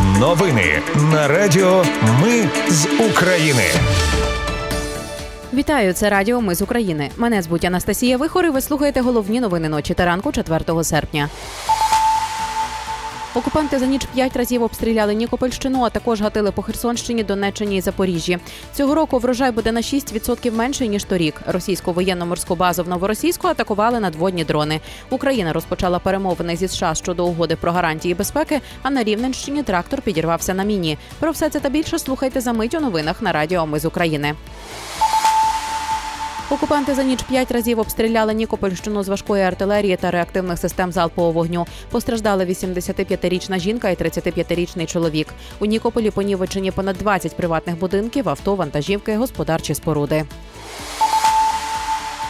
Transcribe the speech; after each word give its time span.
Новини 0.00 0.82
на 1.12 1.28
Радіо 1.28 1.84
Ми 2.22 2.48
з 2.68 2.86
України. 3.10 3.62
Вітаю, 5.54 5.92
це 5.92 6.10
Радіо 6.10 6.40
Ми 6.40 6.54
з 6.54 6.62
України. 6.62 7.10
Мене 7.16 7.42
звуть 7.42 7.64
Анастасія 7.64 8.16
Вихор 8.16 8.46
і 8.46 8.50
Ви 8.50 8.60
слухаєте 8.60 9.00
головні 9.00 9.40
новини 9.40 9.68
ночі 9.68 9.94
та 9.94 10.04
ранку 10.04 10.32
4 10.32 10.84
серпня. 10.84 11.28
Окупанти 13.34 13.78
за 13.78 13.86
ніч 13.86 14.06
п'ять 14.14 14.36
разів 14.36 14.62
обстріляли 14.62 15.14
Нікопольщину, 15.14 15.82
а 15.82 15.90
також 15.90 16.20
гатили 16.20 16.52
по 16.52 16.62
Херсонщині, 16.62 17.24
Донеччині 17.24 17.76
і 17.76 17.80
Запоріжжі. 17.80 18.38
Цього 18.74 18.94
року 18.94 19.18
врожай 19.18 19.50
буде 19.50 19.72
на 19.72 19.80
6% 19.80 20.52
менший 20.54 20.88
ніж 20.88 21.04
торік. 21.04 21.40
Російську 21.46 21.92
воєнно-морську 21.92 22.56
базу 22.56 22.84
в 22.84 22.88
Новоросійську 22.88 23.48
атакували 23.48 24.00
надводні 24.00 24.44
дрони. 24.44 24.80
Україна 25.10 25.52
розпочала 25.52 25.98
перемовини 25.98 26.56
зі 26.56 26.68
США 26.68 26.94
щодо 26.94 27.26
угоди 27.26 27.56
про 27.56 27.72
гарантії 27.72 28.14
безпеки. 28.14 28.60
А 28.82 28.90
на 28.90 29.02
Рівненщині 29.02 29.62
трактор 29.62 30.02
підірвався 30.02 30.54
на 30.54 30.64
міні. 30.64 30.98
Про 31.18 31.30
все 31.30 31.50
це 31.50 31.60
та 31.60 31.68
більше 31.68 31.98
слухайте 31.98 32.40
за 32.40 32.52
мить 32.52 32.74
у 32.74 32.80
новинах 32.80 33.22
на 33.22 33.32
Радіо 33.32 33.66
Ми 33.66 33.78
з 33.78 33.84
України. 33.84 34.34
Окупанти 36.52 36.94
за 36.94 37.02
ніч 37.02 37.22
п'ять 37.22 37.50
разів 37.50 37.78
обстріляли 37.78 38.34
Нікопольщину 38.34 39.02
з 39.02 39.08
важкої 39.08 39.42
артилерії 39.42 39.96
та 39.96 40.10
реактивних 40.10 40.58
систем 40.58 40.92
залпового 40.92 41.32
вогню. 41.32 41.66
Постраждали 41.90 42.44
85-річна 42.44 43.58
жінка 43.58 43.90
і 43.90 43.94
35-річний 43.94 44.86
чоловік. 44.86 45.28
У 45.60 45.66
Нікополі 45.66 46.10
понівечені 46.10 46.70
понад 46.70 46.96
20 46.96 47.36
приватних 47.36 47.78
будинків, 47.78 48.28
авто, 48.28 48.54
вантажівки, 48.54 49.16
господарчі 49.16 49.74
споруди. 49.74 50.24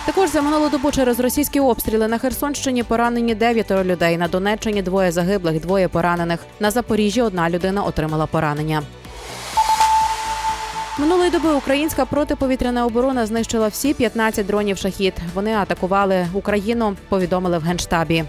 Також 0.06 0.30
за 0.30 0.42
минулу 0.42 0.68
добу 0.68 0.90
через 0.90 1.20
російські 1.20 1.60
обстріли 1.60 2.08
на 2.08 2.18
Херсонщині 2.18 2.82
поранені 2.82 3.34
дев'ятеро 3.34 3.84
людей. 3.84 4.16
На 4.16 4.28
Донеччині 4.28 4.82
двоє 4.82 5.12
загиблих, 5.12 5.60
двоє 5.60 5.88
поранених. 5.88 6.40
На 6.60 6.70
Запоріжжі 6.70 7.22
одна 7.22 7.50
людина 7.50 7.82
отримала 7.82 8.26
поранення. 8.26 8.82
Минулої 10.98 11.30
доби 11.30 11.52
українська 11.52 12.04
протиповітряна 12.04 12.86
оборона 12.86 13.26
знищила 13.26 13.68
всі 13.68 13.94
15 13.94 14.46
дронів 14.46 14.78
шахід. 14.78 15.14
Вони 15.34 15.54
атакували 15.54 16.26
Україну. 16.32 16.96
Повідомили 17.08 17.58
в 17.58 17.62
генштабі. 17.62 18.24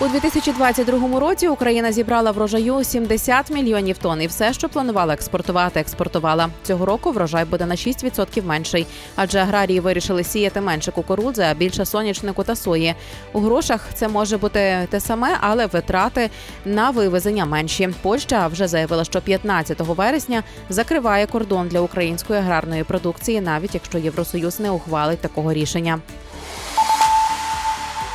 У 0.00 0.08
2022 0.08 1.20
році 1.20 1.48
Україна 1.48 1.92
зібрала 1.92 2.30
врожаю 2.30 2.84
70 2.84 3.50
мільйонів 3.50 3.98
тонн. 3.98 4.22
І 4.22 4.26
все, 4.26 4.52
що 4.52 4.68
планувала 4.68 5.14
експортувати, 5.14 5.80
експортувала. 5.80 6.48
Цього 6.62 6.86
року 6.86 7.12
врожай 7.12 7.44
буде 7.44 7.66
на 7.66 7.74
6% 7.74 8.46
менший, 8.46 8.86
адже 9.16 9.38
аграрії 9.38 9.80
вирішили 9.80 10.24
сіяти 10.24 10.60
менше 10.60 10.92
кукурудзи, 10.92 11.42
а 11.42 11.54
більше 11.54 11.86
соняшнику 11.86 12.44
та 12.44 12.56
сої. 12.56 12.94
У 13.32 13.40
грошах 13.40 13.88
це 13.94 14.08
може 14.08 14.36
бути 14.36 14.88
те 14.90 15.00
саме, 15.00 15.36
але 15.40 15.66
витрати 15.66 16.30
на 16.64 16.90
вивезення 16.90 17.46
менші. 17.46 17.94
Польща 18.02 18.46
вже 18.46 18.68
заявила, 18.68 19.04
що 19.04 19.20
15 19.20 19.80
вересня 19.80 20.42
закриває 20.68 21.26
кордон 21.26 21.68
для 21.68 21.80
української 21.80 22.38
аграрної 22.38 22.84
продукції, 22.84 23.40
навіть 23.40 23.74
якщо 23.74 23.98
Євросоюз 23.98 24.60
не 24.60 24.70
ухвалить 24.70 25.20
такого 25.20 25.52
рішення. 25.52 26.00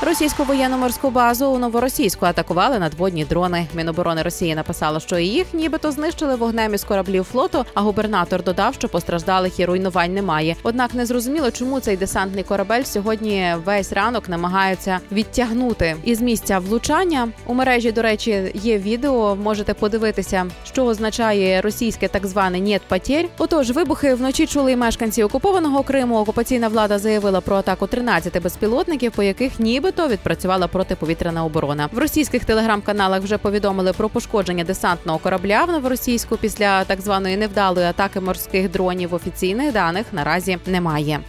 Російську 0.02 0.44
воєнно-морську 0.44 1.10
базу 1.10 1.48
у 1.48 1.58
новоросійську 1.58 2.26
атакували 2.26 2.80
надводні 2.80 3.26
дрони. 3.26 3.68
Міноборони 3.76 4.22
Росії 4.22 4.56
написало, 4.56 5.00
що 5.00 5.18
їх 5.18 5.54
нібито 5.54 5.92
знищили 5.92 6.36
вогнем 6.36 6.74
із 6.74 6.84
кораблів 6.84 7.24
флоту. 7.24 7.66
А 7.74 7.82
губернатор 7.82 8.44
додав, 8.44 8.74
що 8.74 8.90
постраждалих 8.90 9.60
і 9.60 9.66
руйнувань 9.66 10.14
немає. 10.14 10.56
Однак 10.64 10.94
не 10.94 11.06
зрозуміло, 11.06 11.52
чому 11.52 11.80
цей 11.80 11.98
десантний 11.98 12.44
корабель 12.44 12.84
сьогодні 12.84 13.56
весь 13.66 13.94
ранок 13.94 14.30
намагаються 14.30 15.00
відтягнути 15.12 15.96
із 16.04 16.22
місця 16.22 16.60
влучання. 16.60 17.30
У 17.46 17.54
мережі, 17.54 17.92
до 17.92 18.02
речі, 18.02 18.52
є 18.54 18.78
відео. 18.78 19.36
Можете 19.36 19.74
подивитися, 19.74 20.46
що 20.66 20.86
означає 20.86 21.62
російське 21.62 22.08
так 22.08 22.28
зване 22.28 22.60
«нєт 22.60 22.82
потерь». 22.82 23.26
Отож, 23.38 23.72
вибухи 23.72 24.14
вночі 24.14 24.48
чули 24.48 24.72
і 24.72 24.76
мешканці 24.76 25.24
окупованого 25.24 25.84
Криму. 25.84 26.18
Окупаційна 26.20 26.68
влада 26.68 27.00
заявила 27.00 27.42
про 27.42 27.56
атаку 27.56 27.88
13 27.88 28.44
безпілотників, 28.44 29.12
по 29.12 29.24
яких 29.24 29.60
нібито 29.88 30.08
відпрацювала 30.08 30.68
протиповітряна 30.68 31.46
оборона. 31.46 31.90
В 31.92 31.98
російських 31.98 32.46
телеграм-каналах 32.46 33.22
вже 33.22 33.38
повідомили 33.38 33.94
про 33.94 34.10
пошкодження 34.10 34.64
десантного 34.64 35.20
корабля 35.20 35.64
в 35.64 35.72
новоросійську 35.72 36.38
після 36.38 36.84
так 36.84 37.02
званої 37.02 37.38
невдалої 37.38 37.86
атаки 37.86 38.20
морських 38.20 38.72
дронів. 38.72 39.14
Офіційних 39.14 39.74
даних 39.74 40.06
наразі 40.12 40.58
немає. 40.66 41.20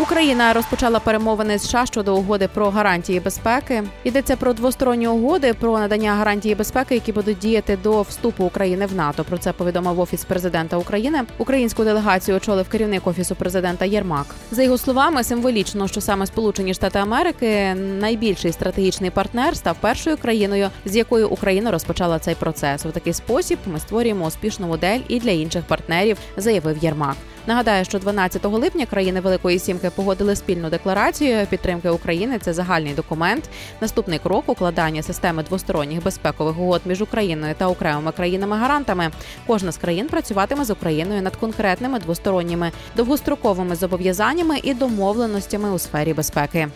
Україна 0.00 0.52
розпочала 0.52 0.98
перемовини 1.00 1.58
з 1.58 1.62
США 1.62 1.86
щодо 1.86 2.16
угоди 2.16 2.48
про 2.54 2.70
гарантії 2.70 3.20
безпеки. 3.20 3.84
Йдеться 4.04 4.36
про 4.36 4.52
двосторонні 4.52 5.08
угоди 5.08 5.54
про 5.54 5.78
надання 5.78 6.14
гарантії 6.14 6.54
безпеки, 6.54 6.94
які 6.94 7.12
будуть 7.12 7.38
діяти 7.38 7.78
до 7.82 8.02
вступу 8.02 8.44
України 8.44 8.86
в 8.86 8.94
НАТО. 8.94 9.24
Про 9.24 9.38
це 9.38 9.52
повідомив 9.52 10.00
офіс 10.00 10.24
президента 10.24 10.76
України. 10.76 11.20
Українську 11.38 11.84
делегацію 11.84 12.36
очолив 12.36 12.68
керівник 12.68 13.06
офісу 13.06 13.34
президента 13.34 13.84
Єрмак. 13.84 14.26
За 14.50 14.62
його 14.62 14.78
словами, 14.78 15.24
символічно, 15.24 15.88
що 15.88 16.00
саме 16.00 16.26
Сполучені 16.26 16.74
Штати 16.74 16.98
Америки 16.98 17.74
найбільший 17.74 18.52
стратегічний 18.52 19.10
партнер 19.10 19.56
став 19.56 19.76
першою 19.80 20.16
країною, 20.16 20.68
з 20.84 20.96
якою 20.96 21.28
Україна 21.28 21.70
розпочала 21.70 22.18
цей 22.18 22.34
процес. 22.34 22.86
У 22.86 22.90
такий 22.90 23.12
спосіб 23.12 23.58
ми 23.66 23.80
створюємо 23.80 24.26
успішну 24.26 24.66
модель 24.66 25.00
і 25.08 25.20
для 25.20 25.30
інших 25.30 25.64
партнерів, 25.64 26.18
заявив 26.36 26.78
Єрмак. 26.78 27.16
Нагадаю, 27.48 27.84
що 27.84 27.98
12 27.98 28.44
липня 28.44 28.86
країни 28.86 29.20
Великої 29.20 29.58
Сімки 29.58 29.90
погодили 29.90 30.36
спільну 30.36 30.70
декларацію 30.70 31.46
підтримки 31.46 31.90
України. 31.90 32.38
Це 32.38 32.52
загальний 32.52 32.94
документ. 32.94 33.44
Наступний 33.80 34.18
крок 34.18 34.48
укладання 34.48 35.02
системи 35.02 35.42
двосторонніх 35.42 36.02
безпекових 36.02 36.58
угод 36.58 36.80
між 36.84 37.02
Україною 37.02 37.54
та 37.58 37.68
окремими 37.68 38.12
країнами-гарантами. 38.12 39.10
Кожна 39.46 39.72
з 39.72 39.76
країн 39.76 40.08
працюватиме 40.08 40.64
з 40.64 40.70
Україною 40.70 41.22
над 41.22 41.36
конкретними 41.36 41.98
двосторонніми 41.98 42.72
довгостроковими 42.96 43.76
зобов'язаннями 43.76 44.58
і 44.62 44.74
домовленостями 44.74 45.70
у 45.70 45.78
сфері 45.78 46.14
безпеки. 46.14 46.68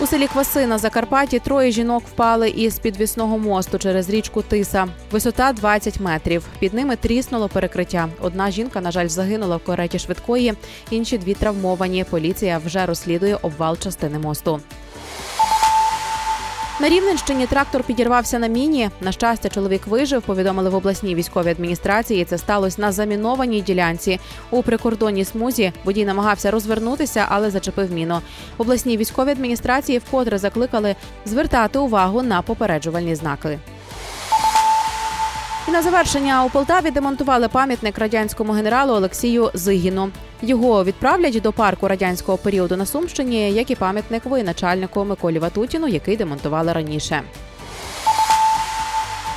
У 0.00 0.06
селі 0.06 0.26
Кваси 0.26 0.66
на 0.66 0.78
Закарпатті 0.78 1.38
троє 1.38 1.70
жінок 1.70 2.02
впали 2.06 2.48
із 2.48 2.78
підвісного 2.78 3.38
мосту 3.38 3.78
через 3.78 4.10
річку 4.10 4.42
Тиса. 4.42 4.88
Висота 5.10 5.52
20 5.52 6.00
метрів. 6.00 6.44
Під 6.58 6.74
ними 6.74 6.96
тріснуло 6.96 7.48
перекриття. 7.48 8.08
Одна 8.20 8.50
жінка, 8.50 8.80
на 8.80 8.90
жаль, 8.90 9.08
загинула 9.08 9.56
в 9.56 9.64
кареті 9.64 9.98
швидкої, 9.98 10.54
інші 10.90 11.18
дві 11.18 11.34
травмовані. 11.34 12.04
Поліція 12.04 12.58
вже 12.58 12.86
розслідує 12.86 13.38
обвал 13.42 13.78
частини 13.78 14.18
мосту. 14.18 14.60
На 16.80 16.88
Рівненщині 16.88 17.46
трактор 17.46 17.82
підірвався 17.82 18.38
на 18.38 18.46
міні. 18.46 18.90
На 19.00 19.12
щастя, 19.12 19.48
чоловік 19.48 19.86
вижив. 19.86 20.22
Повідомили 20.22 20.70
в 20.70 20.74
обласній 20.74 21.14
військовій 21.14 21.50
адміністрації. 21.50 22.24
Це 22.24 22.38
сталося 22.38 22.80
на 22.80 22.92
замінованій 22.92 23.60
ділянці. 23.60 24.20
У 24.50 24.62
прикордонній 24.62 25.24
смузі 25.24 25.72
водій 25.84 26.04
намагався 26.04 26.50
розвернутися, 26.50 27.26
але 27.28 27.50
зачепив 27.50 27.92
міну. 27.92 28.20
В 28.58 28.62
обласній 28.62 28.96
військовій 28.96 29.30
адміністрації 29.30 29.98
вкотре 29.98 30.38
закликали 30.38 30.96
звертати 31.24 31.78
увагу 31.78 32.22
на 32.22 32.42
попереджувальні 32.42 33.14
знаки. 33.14 33.58
І 35.68 35.70
на 35.70 35.82
завершення 35.82 36.44
у 36.44 36.50
Полтаві 36.50 36.90
демонтували 36.90 37.48
пам'ятник 37.48 37.98
радянському 37.98 38.52
генералу 38.52 38.92
Олексію 38.92 39.50
Зигіну. 39.54 40.10
Його 40.42 40.84
відправлять 40.84 41.40
до 41.42 41.52
парку 41.52 41.88
радянського 41.88 42.38
періоду 42.38 42.76
на 42.76 42.86
Сумщині, 42.86 43.52
як 43.52 43.70
і 43.70 43.74
пам'ятник 43.74 44.24
воєначальнику 44.24 45.04
Миколі 45.04 45.38
Ватутіну, 45.38 45.88
який 45.88 46.16
демонтували 46.16 46.72
раніше. 46.72 47.22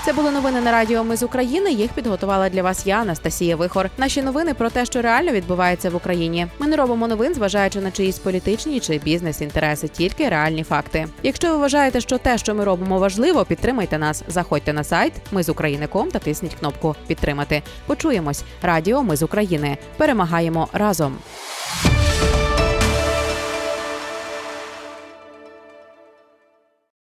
Це 0.06 0.14
були 0.14 0.32
новини 0.32 0.62
на 0.62 0.72
Радіо 0.72 1.04
Ми 1.04 1.18
з 1.18 1.24
України. 1.24 1.72
Їх 1.72 1.92
підготувала 1.92 2.50
для 2.50 2.64
вас 2.64 2.88
я, 2.88 3.02
Анастасія 3.02 3.56
Вихор. 3.56 3.90
Наші 3.98 4.22
новини 4.22 4.54
про 4.54 4.70
те, 4.70 4.86
що 4.86 5.02
реально 5.02 5.32
відбувається 5.32 5.90
в 5.90 5.96
Україні. 5.96 6.48
Ми 6.60 6.68
не 6.68 6.76
робимо 6.76 7.08
новин, 7.08 7.34
зважаючи 7.34 7.82
на 7.82 7.92
чиїсь 7.92 8.20
політичні 8.20 8.80
чи 8.80 8.98
бізнес-інтереси, 8.98 9.88
тільки 9.88 10.30
реальні 10.30 10.64
факти. 10.64 11.08
Якщо 11.24 11.50
ви 11.50 11.58
вважаєте, 11.58 12.02
що 12.02 12.18
те, 12.18 12.38
що 12.38 12.56
ми 12.56 12.64
робимо, 12.64 13.00
важливо, 13.00 13.46
підтримайте 13.46 13.98
нас. 13.98 14.24
Заходьте 14.28 14.74
на 14.74 14.84
сайт 14.84 15.14
Ми 15.32 15.44
з 15.44 15.50
України.ком 15.50 16.12
та 16.12 16.20
тисніть 16.20 16.56
кнопку 16.56 16.96
Підтримати. 17.08 17.62
Почуємось. 17.86 18.44
Радіо 18.62 19.04
Ми 19.04 19.16
з 19.16 19.24
України. 19.24 19.78
Перемагаємо 19.97 20.68
разом. 20.74 21.18